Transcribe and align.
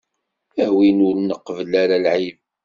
A 0.63 0.65
wid 0.75 0.99
ur 1.07 1.15
nqebbel 1.29 1.73
ara 1.81 1.97
lɛib. 2.05 2.37